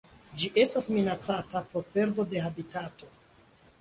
[0.43, 3.13] Ĝi estas minacata pro perdo de habitato.